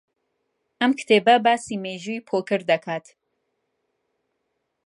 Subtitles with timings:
[0.79, 3.05] ئەم کتێبە باسی مێژووی پۆکەر دەکات.